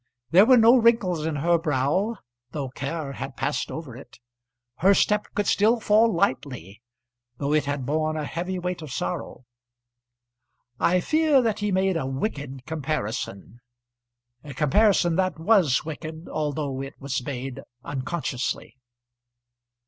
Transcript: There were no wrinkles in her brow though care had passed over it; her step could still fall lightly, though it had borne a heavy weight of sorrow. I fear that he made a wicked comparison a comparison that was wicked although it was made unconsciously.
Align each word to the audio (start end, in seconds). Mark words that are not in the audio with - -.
There 0.31 0.47
were 0.47 0.57
no 0.57 0.77
wrinkles 0.77 1.27
in 1.27 1.35
her 1.35 1.59
brow 1.59 2.15
though 2.53 2.69
care 2.69 3.11
had 3.11 3.37
passed 3.37 3.69
over 3.69 3.95
it; 3.95 4.17
her 4.77 4.95
step 4.95 5.27
could 5.35 5.45
still 5.45 5.79
fall 5.79 6.11
lightly, 6.11 6.81
though 7.37 7.53
it 7.53 7.65
had 7.65 7.85
borne 7.85 8.17
a 8.17 8.25
heavy 8.25 8.57
weight 8.57 8.81
of 8.81 8.91
sorrow. 8.91 9.45
I 10.79 11.01
fear 11.01 11.39
that 11.43 11.59
he 11.59 11.71
made 11.71 11.97
a 11.97 12.07
wicked 12.07 12.65
comparison 12.65 13.59
a 14.43 14.55
comparison 14.55 15.17
that 15.17 15.37
was 15.39 15.85
wicked 15.85 16.27
although 16.27 16.81
it 16.81 16.95
was 16.99 17.23
made 17.23 17.61
unconsciously. 17.83 18.75